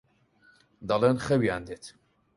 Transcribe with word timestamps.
دەڵێن 0.87 1.17
خەویان 1.25 1.63
دێت. 1.69 1.83